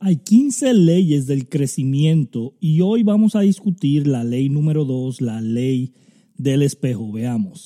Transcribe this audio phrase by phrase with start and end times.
[0.00, 5.40] Hay 15 leyes del crecimiento y hoy vamos a discutir la ley número 2, la
[5.40, 5.92] ley
[6.36, 7.10] del espejo.
[7.10, 7.64] Veamos.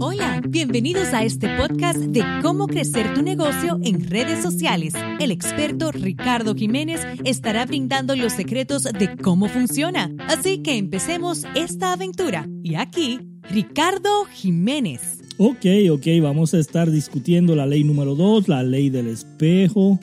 [0.00, 4.94] Hola, bienvenidos a este podcast de cómo crecer tu negocio en redes sociales.
[5.20, 10.10] El experto Ricardo Jiménez estará brindando los secretos de cómo funciona.
[10.28, 12.48] Así que empecemos esta aventura.
[12.62, 13.20] Y aquí,
[13.50, 15.19] Ricardo Jiménez.
[15.42, 19.98] Ok, ok, vamos a estar discutiendo la ley número 2, la ley del espejo.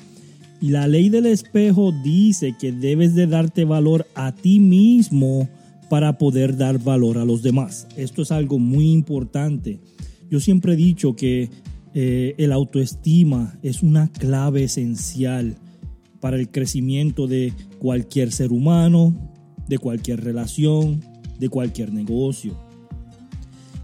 [0.59, 5.47] Y la ley del espejo dice que debes de darte valor a ti mismo
[5.91, 7.87] para poder dar valor a los demás.
[7.95, 9.79] Esto es algo muy importante.
[10.27, 11.51] Yo siempre he dicho que
[11.93, 15.55] eh, el autoestima es una clave esencial
[16.19, 19.13] para el crecimiento de cualquier ser humano,
[19.67, 20.99] de cualquier relación,
[21.37, 22.66] de cualquier negocio.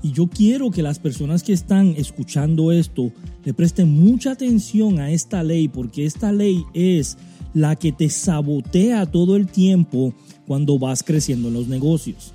[0.04, 3.14] Y yo quiero que las personas que están escuchando esto
[3.46, 7.18] le presten mucha atención a esta ley, porque esta ley es
[7.54, 10.14] la que te sabotea todo el tiempo
[10.46, 12.34] cuando vas creciendo en los negocios.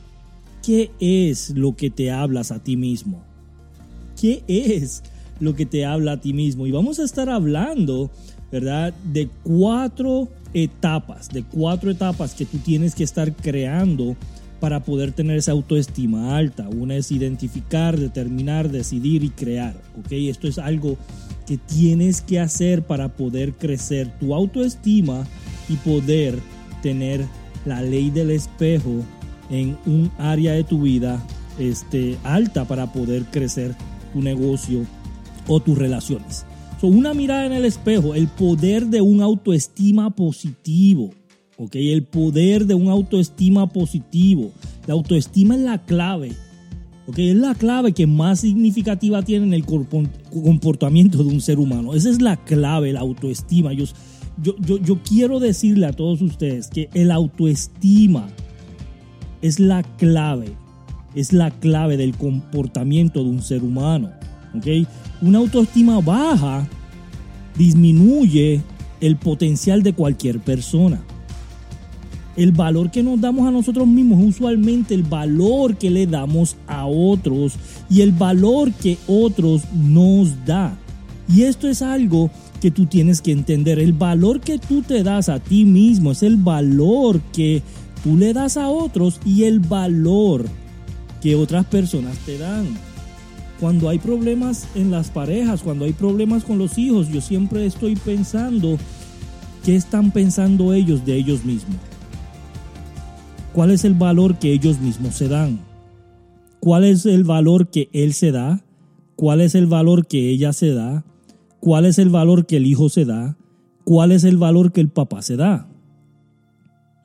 [0.64, 3.22] ¿Qué es lo que te hablas a ti mismo?
[4.18, 5.02] ¿Qué es
[5.38, 6.66] lo que te habla a ti mismo?
[6.66, 8.10] Y vamos a estar hablando,
[8.50, 8.94] ¿verdad?
[9.12, 14.16] De cuatro etapas, de cuatro etapas que tú tienes que estar creando
[14.60, 16.68] para poder tener esa autoestima alta.
[16.68, 19.74] Una es identificar, determinar, decidir y crear.
[19.98, 20.12] ¿ok?
[20.12, 20.96] Esto es algo
[21.46, 25.26] que tienes que hacer para poder crecer tu autoestima
[25.68, 26.38] y poder
[26.82, 27.24] tener
[27.64, 29.02] la ley del espejo
[29.50, 31.22] en un área de tu vida
[31.58, 33.74] este, alta para poder crecer
[34.12, 34.84] tu negocio
[35.46, 36.44] o tus relaciones.
[36.80, 41.10] So, una mirada en el espejo, el poder de un autoestima positivo.
[41.58, 41.74] ¿Ok?
[41.74, 44.52] El poder de un autoestima positivo.
[44.86, 46.32] La autoestima es la clave,
[47.06, 47.18] ¿ok?
[47.18, 51.94] Es la clave que más significativa tiene en el comportamiento de un ser humano.
[51.94, 53.72] Esa es la clave, la autoestima.
[53.72, 53.84] Yo,
[54.40, 58.28] yo, yo quiero decirle a todos ustedes que el autoestima
[59.42, 60.52] es la clave,
[61.14, 64.10] es la clave del comportamiento de un ser humano,
[64.54, 64.88] ¿ok?
[65.20, 66.68] Una autoestima baja
[67.56, 68.62] disminuye
[69.00, 71.00] el potencial de cualquier persona
[72.38, 76.56] el valor que nos damos a nosotros mismos es usualmente el valor que le damos
[76.68, 77.54] a otros
[77.90, 80.78] y el valor que otros nos da.
[81.28, 83.80] Y esto es algo que tú tienes que entender.
[83.80, 87.60] El valor que tú te das a ti mismo es el valor que
[88.04, 90.46] tú le das a otros y el valor
[91.20, 92.66] que otras personas te dan.
[93.58, 97.96] Cuando hay problemas en las parejas, cuando hay problemas con los hijos, yo siempre estoy
[97.96, 98.78] pensando
[99.64, 101.87] qué están pensando ellos de ellos mismos.
[103.52, 105.60] ¿Cuál es el valor que ellos mismos se dan?
[106.60, 108.62] ¿Cuál es el valor que él se da?
[109.16, 111.04] ¿Cuál es el valor que ella se da?
[111.60, 113.36] ¿Cuál es el valor que el hijo se da?
[113.84, 115.68] ¿Cuál es el valor que el papá se da?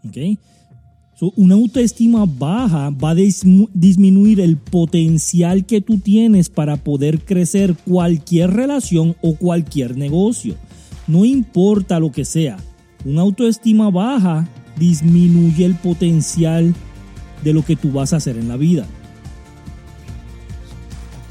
[0.05, 0.17] ¿Ok?
[1.37, 8.51] una autoestima baja va a disminuir el potencial que tú tienes para poder crecer cualquier
[8.51, 10.55] relación o cualquier negocio.
[11.07, 12.57] No importa lo que sea.
[13.05, 16.73] Una autoestima baja disminuye el potencial
[17.43, 18.85] de lo que tú vas a hacer en la vida.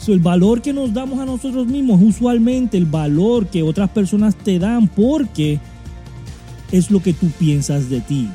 [0.08, 4.34] el valor que nos damos a nosotros mismos es usualmente el valor que otras personas
[4.34, 5.60] te dan porque
[6.72, 8.28] es lo que tú piensas de ti.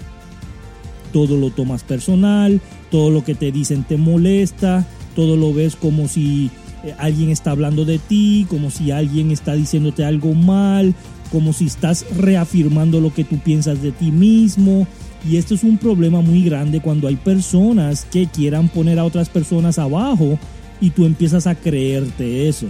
[1.12, 4.86] Todo lo tomas personal, todo lo que te dicen te molesta,
[5.16, 6.52] todo lo ves como si
[6.84, 10.96] eh, alguien está hablando de ti, como si alguien está diciéndote algo mal,
[11.28, 14.88] como si estás reafirmando lo que tú piensas de ti mismo.
[15.30, 19.30] Y esto es un problema muy grande cuando hay personas que quieran poner a otras
[19.30, 20.40] personas abajo
[20.80, 22.68] y tú empiezas a creerte eso.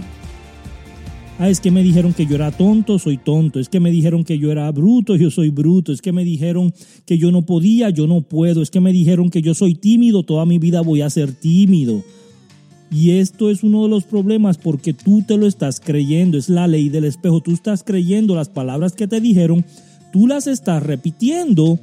[1.40, 3.60] Ah, es que me dijeron que yo era tonto, soy tonto.
[3.60, 5.92] Es que me dijeron que yo era bruto, yo soy bruto.
[5.92, 6.74] Es que me dijeron
[7.06, 8.60] que yo no podía, yo no puedo.
[8.60, 12.02] Es que me dijeron que yo soy tímido, toda mi vida voy a ser tímido.
[12.90, 16.66] Y esto es uno de los problemas porque tú te lo estás creyendo, es la
[16.66, 17.40] ley del espejo.
[17.40, 19.64] Tú estás creyendo las palabras que te dijeron,
[20.12, 21.78] tú las estás repitiendo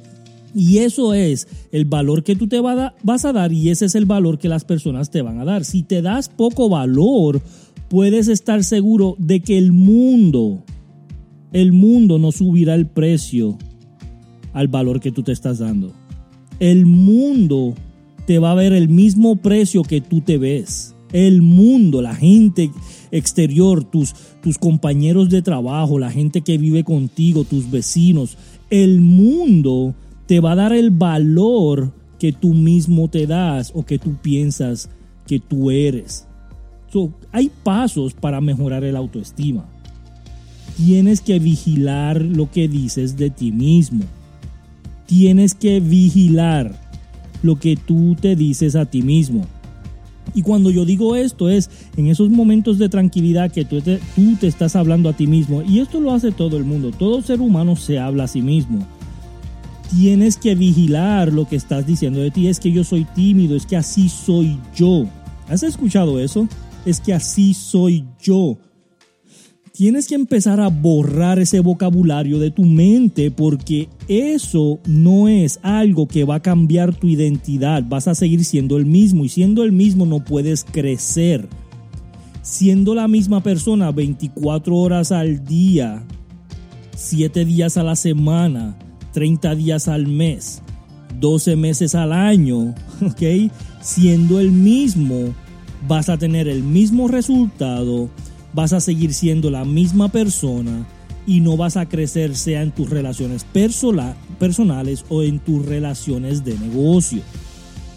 [0.54, 4.06] y eso es el valor que tú te vas a dar y ese es el
[4.06, 5.64] valor que las personas te van a dar.
[5.64, 7.40] Si te das poco valor,
[7.88, 10.64] puedes estar seguro de que el mundo,
[11.52, 13.58] el mundo no subirá el precio
[14.52, 15.92] al valor que tú te estás dando.
[16.58, 17.74] El mundo
[18.26, 22.70] te va a ver el mismo precio que tú te ves el mundo, la gente
[23.10, 28.36] exterior, tus, tus compañeros de trabajo, la gente que vive contigo, tus vecinos,
[28.70, 29.94] el mundo
[30.26, 34.88] te va a dar el valor que tú mismo te das o que tú piensas
[35.26, 36.26] que tú eres.
[37.32, 39.66] hay pasos para mejorar el autoestima.
[40.76, 44.04] Tienes que vigilar lo que dices de ti mismo.
[45.06, 46.74] Tienes que vigilar
[47.42, 49.46] lo que tú te dices a ti mismo.
[50.34, 54.36] Y cuando yo digo esto es en esos momentos de tranquilidad que tú te, tú
[54.38, 55.62] te estás hablando a ti mismo.
[55.62, 56.90] Y esto lo hace todo el mundo.
[56.90, 58.86] Todo ser humano se habla a sí mismo.
[59.90, 62.48] Tienes que vigilar lo que estás diciendo de ti.
[62.48, 65.06] Es que yo soy tímido, es que así soy yo.
[65.48, 66.48] ¿Has escuchado eso?
[66.84, 68.58] Es que así soy yo
[69.76, 76.08] tienes que empezar a borrar ese vocabulario de tu mente porque eso no es algo
[76.08, 77.84] que va a cambiar tu identidad.
[77.86, 81.46] Vas a seguir siendo el mismo y siendo el mismo no puedes crecer.
[82.40, 86.02] Siendo la misma persona 24 horas al día,
[86.94, 88.78] 7 días a la semana,
[89.12, 90.62] 30 días al mes,
[91.20, 93.52] 12 meses al año, ¿ok?
[93.82, 95.34] Siendo el mismo,
[95.86, 98.08] vas a tener el mismo resultado
[98.56, 100.86] vas a seguir siendo la misma persona
[101.26, 103.44] y no vas a crecer sea en tus relaciones
[104.38, 107.20] personales o en tus relaciones de negocio.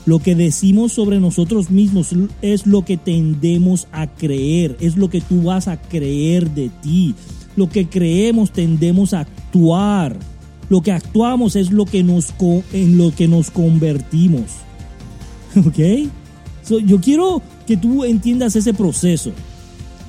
[0.06, 5.21] Lo que decimos sobre nosotros mismos es lo que tendemos a creer, es lo que
[5.21, 7.15] tú vas a creer de ti.
[7.56, 10.17] Lo que creemos tendemos a actuar.
[10.67, 12.33] Lo que actuamos es lo que nos,
[12.73, 14.44] en lo que nos convertimos.
[15.56, 16.09] ¿Ok?
[16.85, 19.31] yo quiero que tú entiendas ese proceso.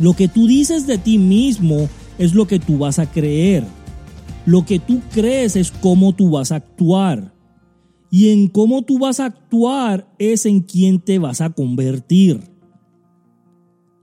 [0.00, 1.88] Lo que tú dices de ti mismo
[2.19, 3.64] es lo que tú vas a creer.
[4.47, 7.35] Lo que tú crees es cómo tú vas a actuar.
[8.11, 12.41] Y en cómo tú vas a actuar es en quién te vas a convertir.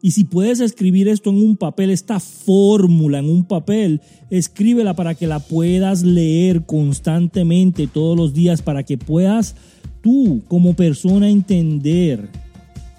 [0.02, 5.16] Y si puedes escribir esto en un papel, esta fórmula en un papel, escríbela para
[5.16, 9.56] que la puedas leer constantemente todos los días, para que puedas
[10.02, 12.30] tú como persona entender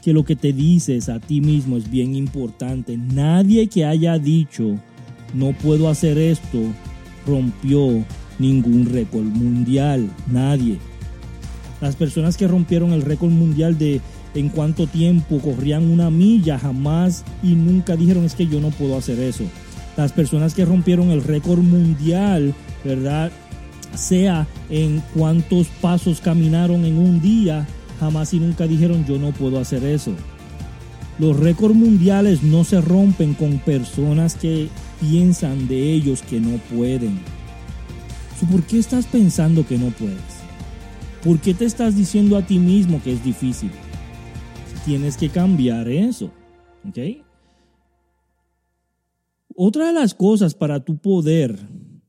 [0.08, 2.96] que lo que te dices a ti mismo es bien importante.
[2.96, 4.76] Nadie que haya dicho
[5.34, 6.60] no puedo hacer esto
[7.26, 8.06] rompió
[8.38, 10.08] ningún récord mundial.
[10.26, 10.78] Nadie.
[11.82, 14.00] Las personas que rompieron el récord mundial de
[14.34, 18.96] en cuánto tiempo corrían una milla jamás y nunca dijeron es que yo no puedo
[18.96, 19.44] hacer eso.
[19.98, 23.30] Las personas que rompieron el récord mundial, ¿verdad?
[23.94, 27.66] Sea en cuántos pasos caminaron en un día,
[27.98, 30.12] jamás y nunca dijeron yo no puedo hacer eso.
[31.18, 34.68] Los récords mundiales no se rompen con personas que
[35.00, 37.18] piensan de ellos que no pueden.
[38.50, 40.38] ¿Por qué estás pensando que no puedes?
[41.24, 43.70] ¿Por qué te estás diciendo a ti mismo que es difícil?
[44.84, 46.30] Tienes que cambiar eso.
[49.56, 51.58] Otra de las cosas para tu poder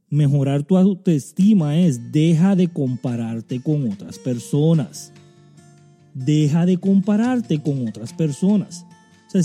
[0.09, 5.12] mejorar tu autoestima es deja de compararte con otras personas
[6.14, 8.86] deja de compararte con otras personas.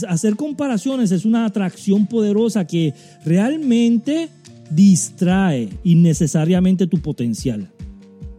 [0.08, 2.94] hacer comparaciones es una atracción poderosa que
[3.24, 4.28] realmente
[4.70, 7.70] distrae innecesariamente tu potencial.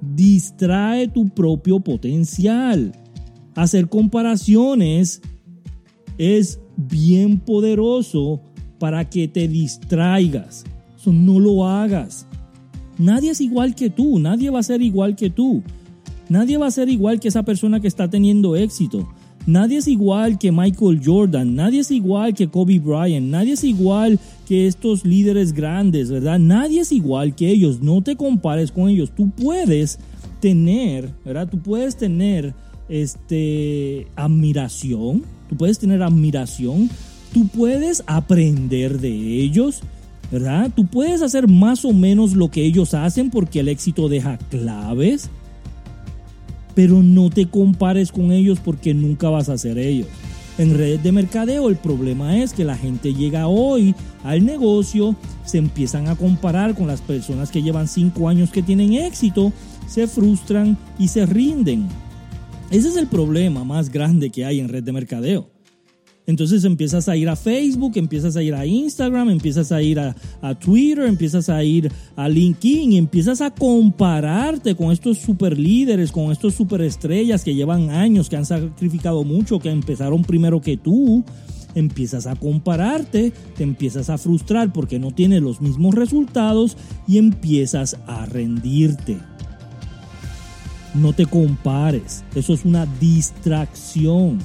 [0.01, 2.93] Distrae tu propio potencial.
[3.55, 5.21] Hacer comparaciones
[6.17, 8.41] es bien poderoso
[8.79, 10.65] para que te distraigas.
[11.05, 12.25] no lo hagas.
[12.97, 15.61] Nadie es igual que tú, nadie va a ser igual que tú.
[16.29, 19.07] Nadie va a ser igual que esa persona que está teniendo éxito.
[19.47, 24.19] Nadie es igual que Michael Jordan, nadie es igual que Kobe Bryant, nadie es igual
[24.47, 26.39] que estos líderes grandes, ¿verdad?
[26.39, 29.11] Nadie es igual que ellos, no te compares con ellos.
[29.15, 29.99] Tú puedes
[30.39, 31.47] tener, ¿verdad?
[31.47, 32.55] Tú puedes tener
[32.89, 36.89] este admiración, tú puedes tener admiración,
[37.31, 39.81] tú puedes aprender de ellos,
[40.31, 40.71] ¿verdad?
[40.75, 45.29] Tú puedes hacer más o menos lo que ellos hacen porque el éxito deja claves
[46.75, 50.07] pero no te compares con ellos porque nunca vas a ser ellos.
[50.57, 55.57] En redes de mercadeo el problema es que la gente llega hoy al negocio, se
[55.57, 59.51] empiezan a comparar con las personas que llevan 5 años que tienen éxito,
[59.87, 61.87] se frustran y se rinden.
[62.71, 65.54] Ese es el problema más grande que hay en red de mercadeo.
[66.27, 70.15] Entonces empiezas a ir a Facebook, empiezas a ir a Instagram, empiezas a ir a,
[70.59, 76.31] Twitter, empiezas a ir a LinkedIn y empiezas a compararte con estos super líderes, con
[76.31, 81.23] estos super estrellas que llevan años, que han sacrificado mucho, que empezaron primero que tú.
[81.75, 87.97] Empiezas a compararte, te empiezas a frustrar porque no tienes los mismos resultados y empiezas
[88.07, 89.17] a rendirte.
[90.93, 94.39] No te compares, eso es una distracción.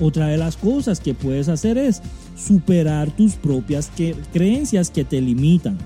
[0.00, 2.02] Otra de las cosas que puedes hacer es
[2.36, 3.90] superar tus propias
[4.32, 5.78] creencias que te limitan.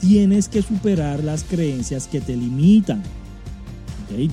[0.00, 3.02] Tienes que superar las creencias que te limitan.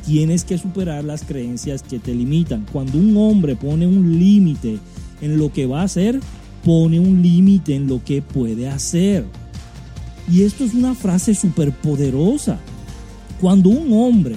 [0.06, 2.66] Tienes que superar las creencias que te limitan.
[2.72, 4.80] Cuando un hombre pone un límite
[5.22, 6.20] en lo que va a hacer,
[6.64, 9.26] pone un límite en lo que puede hacer.
[10.32, 12.60] Y esto es una frase súper poderosa.
[13.42, 14.36] Cuando un hombre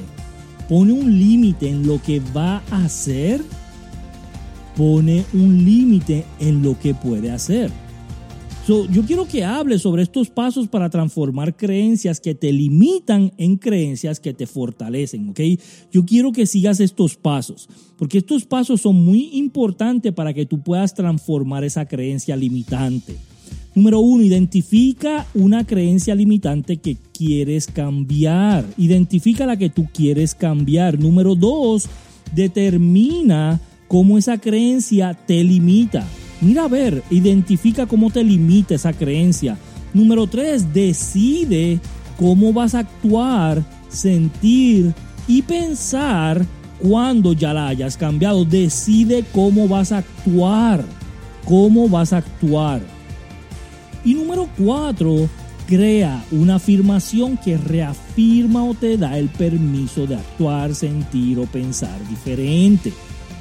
[0.69, 3.43] pone un límite en lo que va a hacer,
[4.77, 7.71] pone un límite en lo que puede hacer.
[8.67, 14.19] yo quiero que hables sobre estos pasos para transformar creencias que te limitan en creencias
[14.19, 15.41] que te fortalecen, ¿ok?
[15.93, 20.61] Yo quiero que sigas estos pasos, porque estos pasos son muy importantes para que tú
[20.63, 23.17] puedas transformar esa creencia limitante.
[23.77, 28.65] Número uno, identifica una creencia limitante que quieres cambiar.
[28.79, 30.99] Identifica la que tú quieres cambiar.
[30.99, 31.87] Número dos,
[32.35, 36.07] determina cómo esa creencia te limita.
[36.41, 39.57] Mira a ver, identifica cómo te limita esa creencia.
[39.95, 41.81] Número tres, decide
[42.19, 44.93] cómo vas a actuar, sentir
[45.27, 46.45] y pensar
[46.79, 48.45] cuando ya la hayas cambiado.
[48.45, 50.85] Decide cómo vas a actuar.
[51.45, 52.83] Cómo vas a actuar.
[54.05, 55.29] Y número cuatro,
[55.67, 61.99] crea una afirmación que reafirma o te da el permiso de actuar, sentir o pensar
[62.09, 62.93] diferente.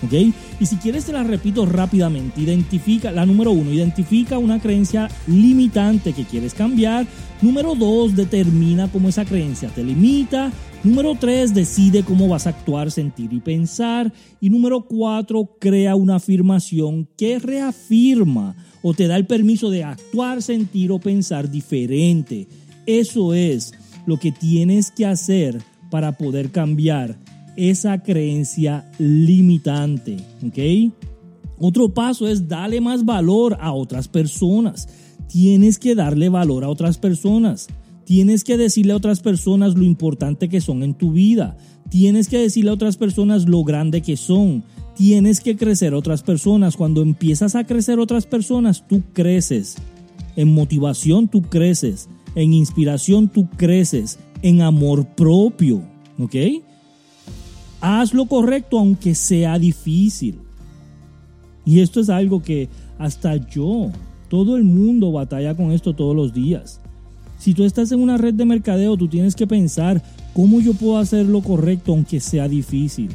[0.04, 0.14] ¿Ok?
[0.60, 2.42] Y si quieres te la repito rápidamente.
[2.42, 7.08] Identifica, la número uno, identifica una creencia limitante que quieres cambiar.
[7.42, 10.52] Número dos, determina cómo esa creencia te limita.
[10.84, 14.14] Número tres, decide cómo vas a actuar, sentir y pensar.
[14.40, 20.44] Y número cuatro, crea una afirmación que reafirma o te da el permiso de actuar,
[20.44, 22.48] sentir o pensar diferente.
[22.86, 23.74] Eso es
[24.06, 25.60] lo que tienes que hacer
[25.90, 27.18] para poder cambiar
[27.58, 30.18] esa creencia limitante.
[30.46, 30.94] ¿Ok?
[31.58, 34.88] Otro paso es darle más valor a otras personas.
[35.28, 37.68] Tienes que darle valor a otras personas.
[38.06, 41.58] Tienes que decirle a otras personas lo importante que son en tu vida.
[41.90, 44.64] Tienes que decirle a otras personas lo grande que son.
[44.96, 46.78] Tienes que crecer a otras personas.
[46.78, 49.78] Cuando empiezas a crecer otras personas, tú creces.
[50.36, 52.10] En motivación tú creces.
[52.36, 54.20] En inspiración tú creces.
[54.42, 55.82] En amor propio.
[56.20, 56.36] ¿Ok?
[57.88, 60.39] Haz lo correcto aunque sea difícil.
[61.65, 63.92] Y esto es algo que hasta yo,
[64.27, 66.82] todo el mundo batalla con esto todos los días.
[67.38, 70.01] Si tú estás en una red de mercadeo, tú tienes que pensar
[70.34, 73.10] cómo yo puedo hacer lo correcto aunque sea difícil.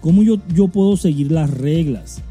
[0.00, 2.22] Cómo yo, yo puedo seguir las reglas.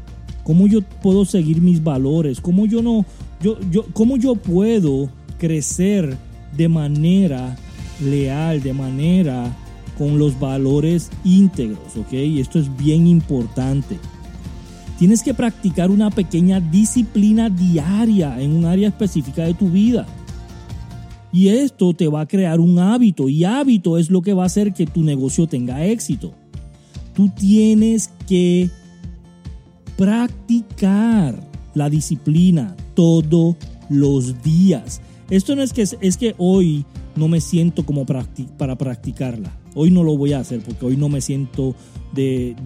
[0.42, 2.40] Cómo yo puedo seguir mis valores.
[2.40, 3.06] Cómo yo no,
[3.40, 5.08] yo, yo, cómo yo puedo
[5.38, 6.16] crecer
[6.56, 7.56] de manera
[8.02, 9.56] leal, de manera
[10.00, 12.14] con los valores íntegros, ¿ok?
[12.14, 13.98] Esto es bien importante.
[14.98, 20.06] Tienes que practicar una pequeña disciplina diaria en un área específica de tu vida.
[21.34, 24.46] Y esto te va a crear un hábito y hábito es lo que va a
[24.46, 26.32] hacer que tu negocio tenga éxito.
[27.12, 28.70] Tú tienes que
[29.98, 33.56] practicar la disciplina todos
[33.90, 35.02] los días.
[35.28, 39.59] Esto no es que es que hoy no me siento como para practicarla.
[39.74, 41.74] Hoy no lo voy a hacer porque hoy no me siento
[42.12, 42.56] de,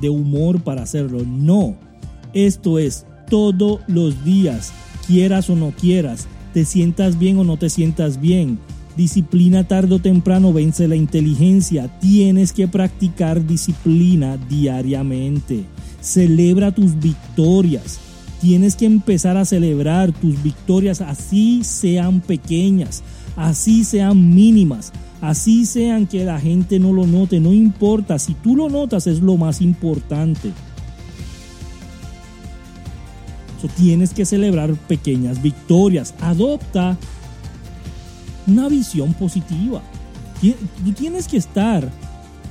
[0.00, 1.24] de humor para hacerlo.
[1.26, 1.76] No,
[2.32, 4.72] esto es todos los días,
[5.06, 8.58] quieras o no quieras te sientas bien o no te sientas bien.
[8.96, 11.88] Disciplina tarde o temprano vence la inteligencia.
[11.98, 15.64] Tienes que practicar disciplina diariamente.
[16.00, 17.98] Celebra tus victorias.
[18.40, 23.02] Tienes que empezar a celebrar tus victorias así sean pequeñas,
[23.36, 27.40] así sean mínimas, así sean que la gente no lo note.
[27.40, 30.52] No importa, si tú lo notas es lo más importante
[33.68, 36.14] tienes que celebrar pequeñas victorias.
[36.20, 36.96] Adopta
[38.46, 39.82] una visión positiva.
[40.40, 41.90] Tú tienes que estar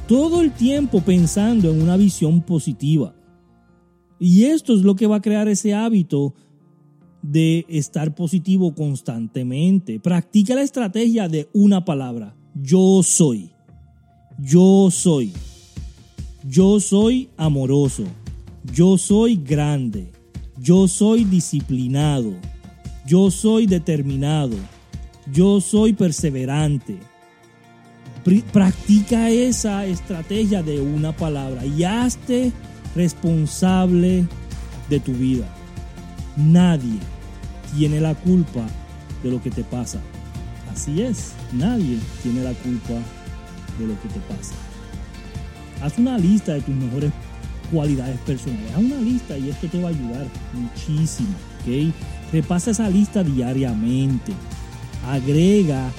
[0.08, 3.14] todo el tiempo pensando en una visión positiva.
[4.20, 6.34] Y esto es lo que va a crear ese hábito
[7.24, 10.00] de estar positivo constantemente.
[10.00, 12.36] Practica la estrategia de una palabra.
[12.54, 13.50] Yo soy.
[14.38, 15.32] Yo soy.
[16.44, 18.04] Yo soy amoroso.
[18.72, 20.12] Yo soy grande.
[20.60, 22.34] Yo soy disciplinado.
[23.08, 24.58] Yo soy determinado.
[25.32, 27.00] Yo soy perseverante.
[28.52, 32.52] Practica esa estrategia de una palabra y hazte
[32.96, 34.26] responsable
[34.90, 35.63] de tu vida.
[36.36, 37.00] Nadie
[37.76, 38.66] tiene la culpa
[39.24, 40.00] de lo que te pasa.
[40.72, 42.96] Así es, nadie tiene la culpa
[43.80, 44.56] de lo que te pasa.
[45.82, 47.12] Haz una lista de tus mejores
[47.72, 48.72] cualidades personales.
[48.72, 51.30] Haz una lista y esto te va a ayudar muchísimo.
[51.62, 51.94] ¿ok?
[52.32, 54.34] Repasa esa lista diariamente.
[55.08, 55.92] Agrega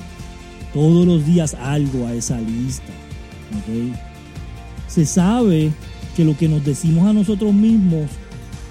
[0.73, 2.93] todos los días algo a esa lista.
[3.59, 3.97] ¿ok?
[4.89, 5.73] Se sabe
[6.17, 8.11] que lo que nos decimos a nosotros mismos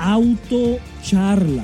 [0.04, 1.64] autocharla.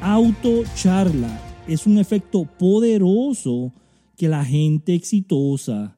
[0.00, 3.72] Autocharla es un efecto poderoso
[4.16, 5.96] que la gente exitosa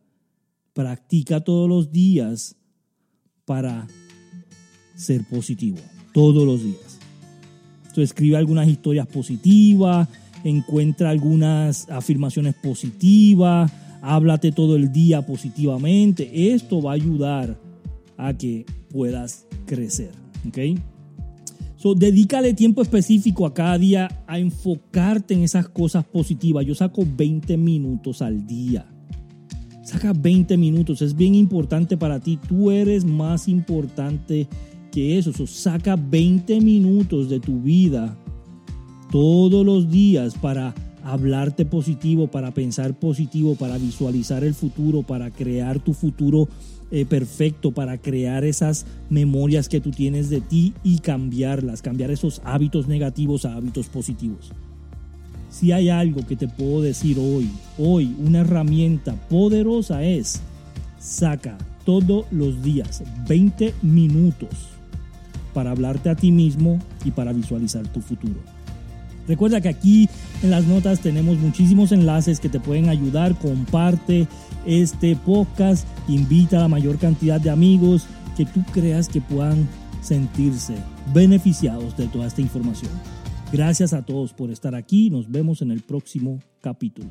[0.75, 2.57] practica todos los días
[3.47, 3.87] para
[4.95, 5.79] ser positivo.
[6.13, 6.99] Todos los días.
[7.79, 10.09] Entonces escribe algunas historias positivas,
[10.45, 13.73] encuentra algunas afirmaciones positivas,
[14.03, 16.53] háblate todo el día positivamente.
[16.53, 17.59] Esto va a ayudar
[18.19, 20.11] a que puedas crecer.
[20.47, 20.59] ¿Ok?
[21.95, 26.65] Dedícale tiempo específico a cada día a enfocarte en esas cosas positivas.
[26.65, 28.87] Yo saco 20 minutos al día.
[29.83, 32.39] Saca 20 minutos, es bien importante para ti.
[32.49, 34.49] Tú eres más importante
[34.91, 35.33] que eso.
[35.33, 38.19] So, saca 20 minutos de tu vida
[39.11, 40.75] todos los días para
[41.07, 46.49] hablarte positivo, para pensar positivo, para visualizar el futuro, para crear tu futuro
[46.91, 52.43] eh, perfecto, para crear esas memorias que tú tienes de ti y cambiarlas, cambiar esos
[52.45, 54.51] hábitos negativos a hábitos positivos.
[55.49, 60.41] Si hay algo que te puedo decir hoy, hoy una herramienta poderosa es,
[60.99, 64.51] saca todos los días 20 minutos
[65.55, 68.56] para hablarte a ti mismo y para visualizar tu futuro.
[69.29, 70.09] Recuerda que aquí
[70.43, 73.37] en las notas tenemos muchísimos enlaces que te pueden ayudar.
[73.39, 74.29] Comparte
[74.65, 78.07] este podcast, invita a la mayor cantidad de amigos
[78.37, 79.69] que tú creas que puedan
[80.03, 80.75] sentirse
[81.13, 82.91] beneficiados de toda esta información.
[83.53, 85.11] Gracias a todos por estar aquí.
[85.11, 87.11] Nos vemos en el próximo capítulo.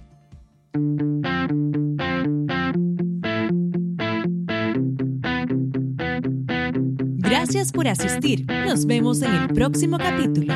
[7.18, 8.46] Gracias por asistir.
[8.66, 10.54] Nos vemos en el próximo capítulo.